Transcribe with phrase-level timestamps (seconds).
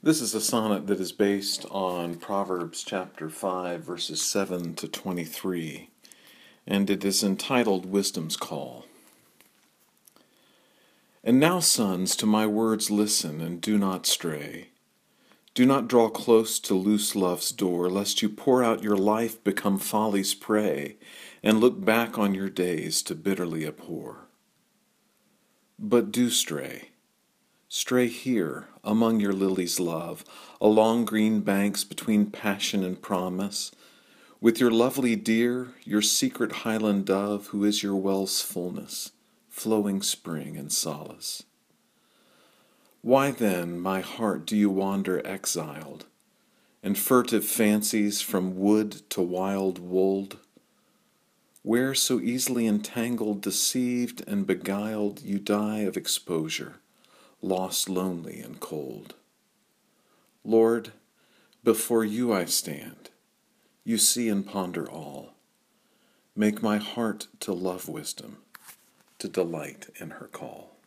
[0.00, 5.90] This is a sonnet that is based on Proverbs chapter 5, verses 7 to 23,
[6.68, 8.86] and it is entitled Wisdom's Call.
[11.24, 14.68] And now, sons, to my words listen and do not stray.
[15.52, 19.78] Do not draw close to loose love's door, lest you pour out your life, become
[19.78, 20.96] folly's prey,
[21.42, 24.28] and look back on your days to bitterly abhor.
[25.76, 26.90] But do stray
[27.70, 30.24] Stray here, among your lilies' love,
[30.58, 33.70] along green banks between passion and promise,
[34.40, 39.12] with your lovely deer, your secret highland dove, who is your well's fullness,
[39.50, 41.42] flowing spring and solace.
[43.02, 46.06] Why then, my heart, do you wander exiled,
[46.82, 50.38] and furtive fancies from wood to wild wold?
[51.62, 56.76] Where so easily entangled, deceived, and beguiled, you die of exposure
[57.42, 59.14] lost lonely and cold.
[60.44, 60.92] Lord,
[61.64, 63.10] before you I stand.
[63.84, 65.34] You see and ponder all.
[66.36, 68.38] Make my heart to love wisdom,
[69.18, 70.77] to delight in her call.